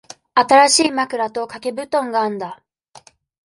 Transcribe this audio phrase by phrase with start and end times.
[0.33, 2.63] 新しい枕と掛け布団があんだ。